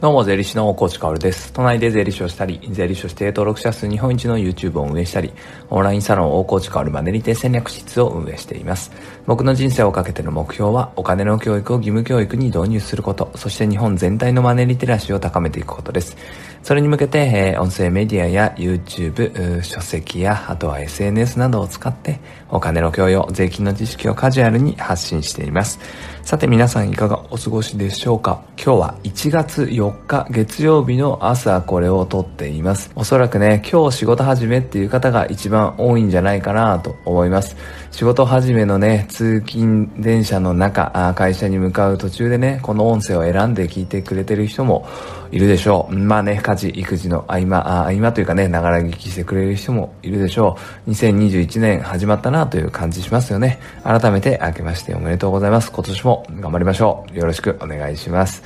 [0.00, 1.52] どうも、税理士の大河内かおるです。
[1.52, 5.30] 都内で税理士をしたり、税理士として登録者数日本一の YouTube を運営したり、
[5.68, 8.90] オンラインサロン大河内かおるマネリテ戦略室を運営しています。
[9.26, 16.16] 僕の人生をかけての目標は、お金の教育を義務教育に導入すること、そして日本全体のマネリテラシーを高めていくことです。
[16.62, 25.80] それに向けて、え、音声メディアや YouTube、書籍や、あとは SNS などを使って、お金の教養、税金の知識をカジュアルに発信しています。
[26.22, 28.42] さて皆さんいかがお過ごしでしょうか？
[28.56, 32.92] 今日は1月4日月曜日の朝これを撮っています。
[32.94, 37.56] おそらくね、今日仕事始めっていう方が一番多いんじゃないかなと思います。
[37.90, 44.86] 仕事始めのね、通勤電車の中、会社に向かう途中でね、この音声を選んで聞いてくれてる人も
[45.32, 45.94] いるでしょう。
[45.94, 50.56] まあね、家事、育児の合間、合間というかね、ながら聞きしてくれる人もいるでしょ
[50.86, 50.90] う。
[50.90, 53.60] 2021年始まったなという感じしますよね。
[53.84, 55.70] 改めて明けましておめでとうございます。
[55.70, 57.16] 今年も頑張りましょう。
[57.16, 58.42] よろしくお願いします。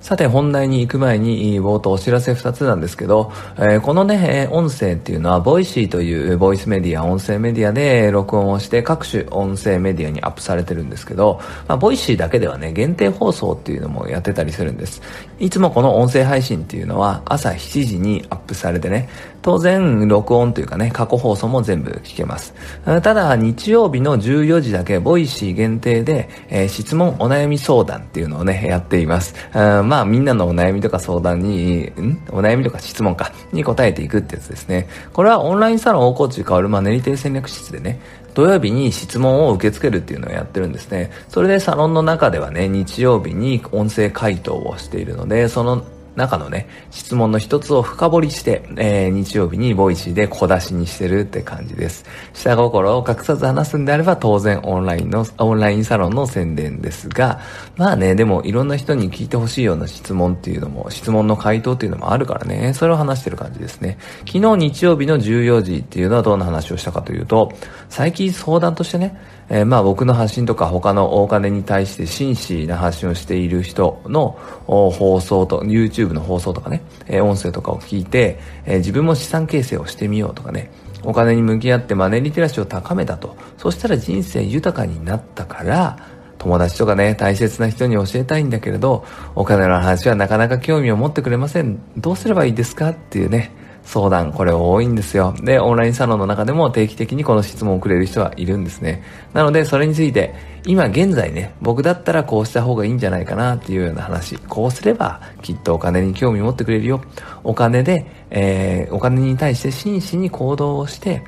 [0.00, 15.02] さて本題に行く前に冒頭お知らせ2つなんですけど、えー、このね、音声っていうのは Voicy というボイスメディア、音声メディアで録音をして各種音声メディアにアップされてるんですけど、まあ、 Voicy だけではね、限定放送っていうのもやってたりするんです。
[15.40, 19.08] いつもこの音声配信っていうのは朝7時にアップされてね、
[19.42, 22.54] 当然録音というかね、過去放送も全部聞けます。
[22.84, 29.34] ただ日曜日の14時だけ Voicy 限定で、えー、質問お悩み相談っていうのをね、やっています。
[29.54, 32.22] まあみんなのお悩みとか相談に、ん？
[32.30, 34.88] お悩みとか質問か、に答えていくってやつですね。
[35.12, 38.00] これはオンラインサロン大河内変わるま練り手戦略室でね、
[38.34, 41.10] 土曜日に質問を受け付けるっていうのをやってるんですね。
[41.28, 45.84] それでサロンの中ではね、日曜日に音声回答をしているので、その
[46.18, 52.04] 中のね、質問の一つを深掘りして、えー、日曜日に Voicy で小出しにしてるって感じです。
[52.34, 57.40] 下心を隠さず話すんであれば当然オンラインの、オンラインサロンの宣伝ですが、
[57.76, 63.96] まあね、でもいろんな人に聞いてほしいような質問っていうのも、質問の回答っていうのもあるからね、それを話してる感じですね。
[64.26, 67.52] 昨日日曜日の14時っていうのはどんな話をしたかというと、
[67.88, 69.16] 最近相談としてね、
[69.50, 80.70] えー、まあ僕の発信とか他のお金に対して真摯な発信をしている人の放送と、YouTube の放送とかね、えー、音声とかを聞いて、えー、自分も資産形成をしてみようとかね、
[81.04, 83.36] お金に向き合ってマネリテラシーを高めたと。
[83.56, 85.98] そしたら人生豊かになったから、
[86.38, 89.04] 友達とかね、大切な人に教えたいんだけれど、
[89.34, 91.80] お金の話はなかなか興味を持ってくれません。
[91.96, 92.90] どうすればいいですか？
[92.90, 93.50] っていうね、
[93.84, 95.34] 相談、これ多いんですよ。
[95.42, 99.02] で、オンラインサロンの中でも定期的にこの質問をくれる人はいるんですね。
[99.32, 100.34] なので、それについて、
[100.66, 104.36] 今現在ね、僕だったらこうした方がいいんじゃないかなっていうような話。
[104.36, 107.00] こうすれば、きっとお金に興味を持ってくれるよ。
[107.44, 111.22] お金で、えー、お金に対して真摯に行動をして、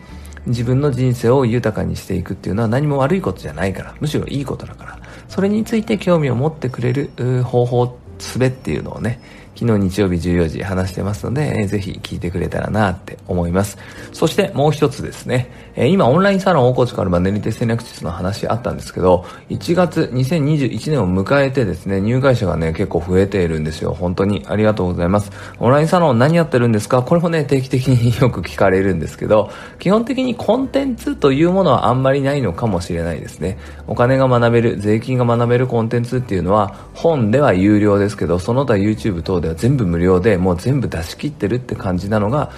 [0.47, 7.11] 自分の人生を豊かにしていくっていうのは何も悪いことじゃないから、むしろいいことだから、それについて興味を持ってくれる
[7.43, 9.21] 方法、すべっていうのをね、
[9.61, 13.77] 昨日日曜日14時話してますので、えー、ぜひ聞いてくれたらなって思います。
[14.11, 23.93] そしてもう一つですね、えー、今オンラインサロン大河内からマネリテ戦略室の話あったんですけど、1月2021年を迎えてですね、入会者がね、結構増えているんですよ。
[23.93, 25.31] 本当にありがとうございます。
[25.59, 27.03] オンラインサロン何やってるんですか？
[27.03, 33.59] これもね、定期的に よく聞かれるんですけど、基本的にコンテンツというものはあんまりないのかもしれないですね。
[33.87, 42.51] お金が学べる、税金が学べるコンテンツっていうのは、本では有料ですけど、その他 YouTube 等で全部無料でもう全部出し切ってるって感じなのが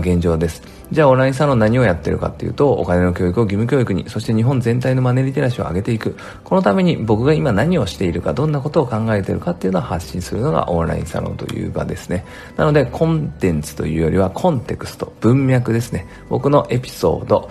[0.00, 0.79] 現状です。
[0.92, 6.16] じゃあオンラインサロン何をやってるかっていうとお金の教育を義務教育にそして日本全体のマネリテラシーを上げていく。
[6.42, 12.24] このために僕が今何をしているかどんなことを考えているかっていうのを発信するのがオンラインサロンという場ですね。
[12.56, 16.08] なのでコンテンツというよりはコンテクスト文脈ですね。
[16.28, 17.48] 僕のエピソード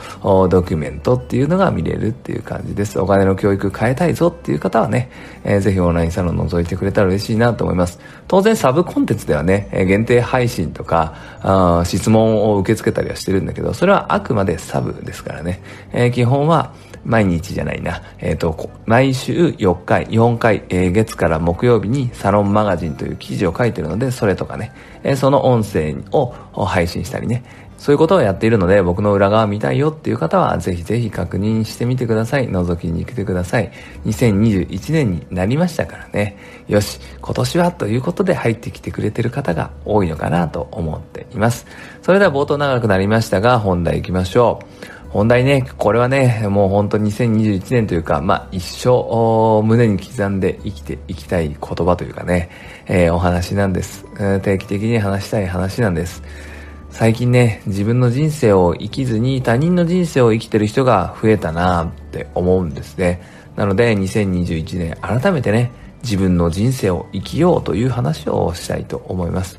[0.49, 2.99] ドキュメントっていうのが見れるっていう感じです。
[2.99, 5.09] お金の教育変えたいぞっていう方はね、
[5.45, 7.99] えー、ぜひオンラインサロン覗いてくれたら嬉しいなと思います。
[8.27, 15.61] 当然サブコンテンツではね、限定配信とかあ質問を受け付けたりはしてしてるんだけどそれはあくまでサブですからね、
[15.93, 16.73] えー、基本は
[17.05, 24.73] 毎日じゃないな、えっ、ー、と、毎週4回、4回、えー、月から木曜日にサロンマガジンという記事を書いてるので、それとかね、
[25.03, 26.33] えー、その音声を
[26.65, 27.43] 配信したりね、
[27.79, 32.49] そういうことをやっているので、僕の裏側見たいよっていう方は、ぜひぜひ確認してみてください。
[32.49, 33.71] 覗きに来てください。
[34.05, 36.37] 2021年になりましたからね。
[36.67, 41.65] よし、今年はということで入ってきてくれてる方が多いのかなと思っています。
[42.01, 45.09] それでは冒頭長くなりましたが、本題行きましょう。
[45.09, 52.49] 本題ね、これはね、もう本当2021年というか、まあ一生胸に刻んで生きていきたい言葉というかね、
[52.87, 54.05] えー、お話なんです、
[54.41, 56.21] 定期的に話したい話なんです。
[56.91, 63.21] 最近ね、自分の人生を生きずに他人の人生を生きてる人が増えたなって思うんですね。
[63.55, 65.71] なので2021年改めてね、
[66.03, 69.57] 自分の人生を生きようという話をしたいと思います。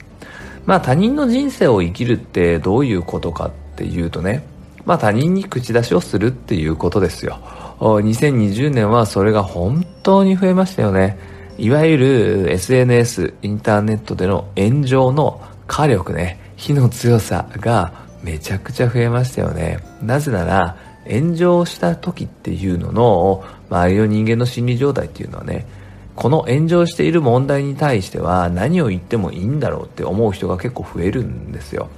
[0.67, 4.45] まあ他人の人生を生きるってどういうことかっていうとね、
[4.85, 7.39] まあ他人に口出しをするっていうことですよ。
[7.79, 11.19] 2020年はそれが本当に増えましたよね。
[11.59, 17.91] いわゆる SNS、インターネットでの炎上の火力ね、火の強さが
[18.23, 19.83] めちゃくちゃ増えましたよね。
[20.03, 20.77] なぜなら、
[21.09, 25.67] 炎上した時っていうのの周りの人間の心理状態っていうのはね、
[26.15, 31.89] この炎上している問題に対しては何を言ってもいいんだろうって思う人が結構増えるんですよ。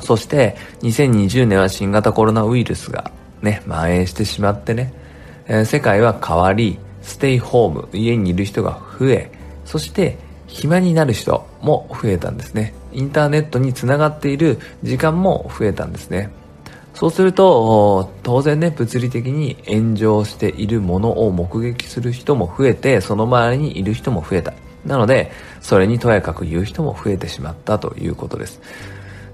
[0.00, 3.10] そして2020年は新型コロナウイルスが
[3.40, 4.92] ね、蔓延してしまってね、
[5.46, 9.30] えー、世界は変わり、ステイホーム、家にいる人が増え、
[9.64, 12.74] そして暇になる人も増えたんですね。
[12.96, 16.30] インターネットにつながっている時間も増えたんですね。
[16.94, 24.54] そうすると、当然ね、物理的に炎上しているものを目撃する人も増えて、その周りにいる人も増えた。
[24.86, 28.62] なので、それにとやかく言う人も増えてしまったということです。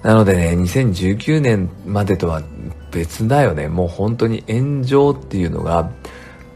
[0.02, 2.42] なのでね、2019年までとは
[2.90, 3.68] 別だよね。
[3.68, 5.88] もう本当に炎上っていうのが、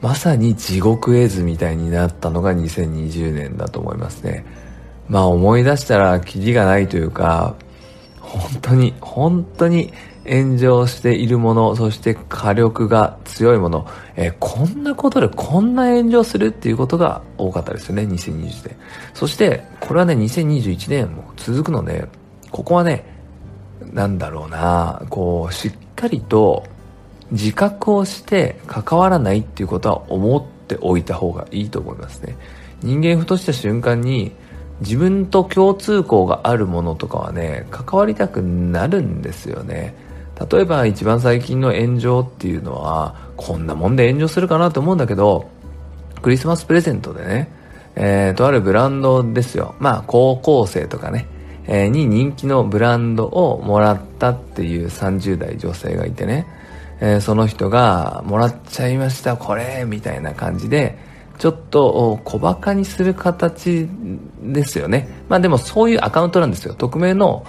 [0.03, 4.45] まさに地獄絵図みたいになったのが2020年だと思いますね。
[5.09, 7.55] まあ思い出したらキリがないというか、
[8.21, 9.93] 本当に、本当に
[10.29, 13.87] 炎上しているもの、そして火力が強いもの、
[14.17, 18.77] えー、こんなことでこんな炎上するっていうことが多かったですよね、2020年。
[19.15, 22.09] そして、これはね、2021年も続くので、
[22.51, 23.05] ここはね、
[23.93, 26.65] なんだろうな、こう、しっかりと
[27.31, 32.37] 自覚をして関わらないっていうことは思っておいた方がいいと思いますね。
[32.83, 34.33] 人間ふとした瞬間に
[34.81, 39.95] 自分と共通項があるものとかはね、関わりたくなるんですよね。
[40.51, 45.49] 例えば一番最近の炎上っていうのは、こんなもんで炎上するかなと思うんだけど、
[46.21, 47.51] クリスマスプレゼントでね、
[47.95, 49.75] えー、とあるブランドですよ。
[49.79, 51.27] まあ高校生とかね、
[51.67, 56.47] えー、に人気のブランドをもらったっていう30代女性がいてね、
[57.01, 60.99] えー、その人が、もらっちゃいました、これ、みたいな感じで、
[61.39, 63.89] ちょっと小馬鹿にする形
[64.43, 65.09] ですよね。
[65.29, 66.75] まあでもそういうアカウントなんですよ。
[66.75, 67.45] 匿名の、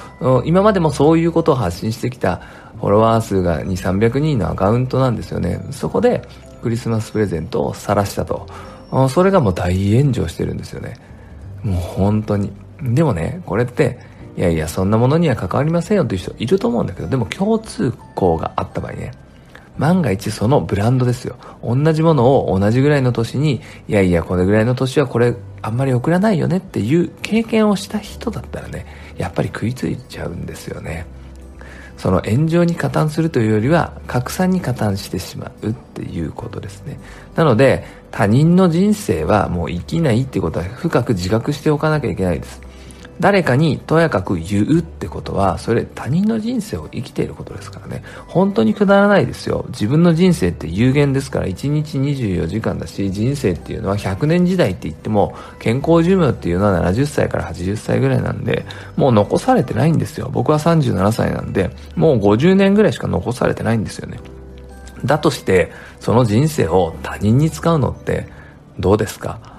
[0.45, 2.41] 今までもそういうことを発信してきた
[2.79, 5.65] フォロワー数が2、300人のアカウントなんですよね。
[5.71, 6.27] そこで
[6.61, 8.47] クリスマスプレゼントを晒したと。
[9.09, 10.95] それがもう大炎上してるんですよね。
[11.63, 12.51] もう本当に。
[12.81, 13.99] でもね、これって、
[14.37, 19.13] いやいや、そんなものには関わりませんよという人いると思うんだけど、でも共通項があった場合ね、
[19.77, 21.37] 万が一そのブランドですよ。
[21.63, 28.85] 同じものを同じぐらいの年に、いやいや、これぐらいの年はこれあんまり送らないよねっていう経験をした人だったらね、
[29.17, 31.05] やっぱり食いついちゃうんですよね。
[31.97, 36.99] その炎上に加担するというよりは、拡散に加担してしまうっていうことですね。
[37.35, 42.61] なので、他人の人生はもう生きないってことは深く自覚しておかなきゃいけないです。
[43.19, 48.03] 誰かにとやかく言うってことは、それ他人の人生を生きていることですからね。
[48.27, 49.65] 本当にくだらないですよ。
[49.69, 58.65] 自分の人生って有限ですから、1日24時間だし、人生っていうのは100年時代って言っても、健康寿命っていうのは70歳から80歳ぐらいなんで、
[58.95, 60.29] もう残されてないんですよ。
[60.31, 64.19] 僕は37歳なんで、もう50年ぐらいしか残されてないんですよね。
[65.05, 68.27] だとして、その人生を他人に使うのって、
[68.79, 69.56] どうですか？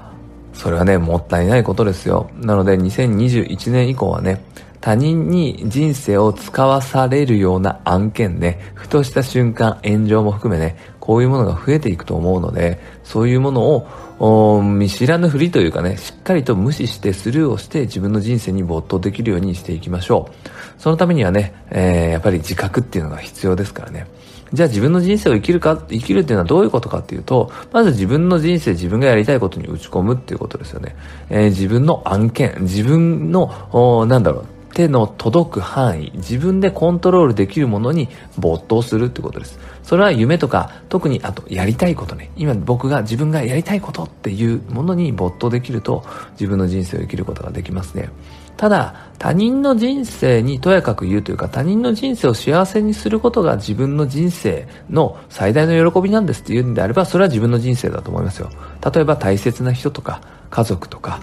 [0.59, 2.31] それはね、もったいないことですよ。
[2.35, 4.45] なので2021年以降はね、
[4.81, 13.87] 他人に人生を使わされるような案件ね、ふとした瞬間、炎上も含めね、こういうものが増えていくと思うので、そういうもの
[14.19, 20.81] を見知らぬふりというかね、しっかりと無視してスルーをして自分の人生に没頭できるようにしていきましょう。
[20.81, 24.09] そのためにはね、えー、やっぱり自覚っていうのが必要ですからね。
[24.53, 30.97] じゃあ自分の人生を生きるか、生きるっていうのはどういうことかっていうと、まず自分の人生、自分がやりたいことに打ち込むっていうことですよね。
[31.29, 39.59] えー、自分の案件、自分の、なんだろう、手の届く範囲、自分でコントロールできるものに没頭するってことです。
[39.83, 42.31] それは夢とか、特にあとやりたいことね。
[42.37, 48.11] 今僕が自分がやりたいことっていうものに没頭できると、自分の人生を生きることができますね。
[48.59, 58.51] ただ、他人の人生にとやかく言うというか、他人の人生を幸せにすることが自分の人生の最大の喜びなんですっていうんであれば、それは自分の人生だと思いますよ。
[58.93, 61.21] 例えば大切な人とか、家族とか、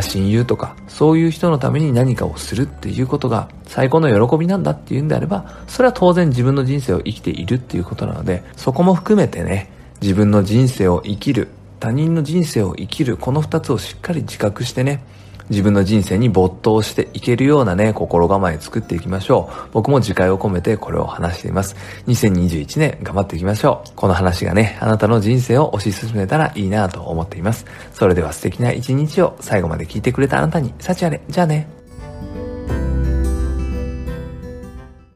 [0.00, 9.70] 親友とか、そういう人のために何かをするっていうことが最高の喜びなんだっていうんであれば、それは当然自分の人生を生きているっていうことなので、そこも含めてね、
[10.00, 11.46] 自分の人生を生きる、
[11.78, 15.04] 他人の人生を生きる、この二つをしっかり自覚してね、
[15.50, 19.68] 自分の人生に没頭していけるようなね、心構え作っていきましょう。
[19.72, 21.76] 僕も次回を込めてこれを話しています。
[22.06, 23.90] 2021年頑張っていきましょう。
[23.96, 27.66] この話がね、あなたの人生を推し進めたらいいなと思っています。
[27.92, 31.20] それでは素敵な一日を最後まで聞いてくれたあなたに、幸あれ。
[31.28, 31.81] じゃあね。